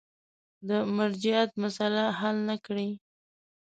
د 0.67 0.69
مرجعیت 0.97 1.51
مسأله 1.63 2.03
حل 2.19 2.37
نه 2.49 2.55
کړي. 2.65 2.89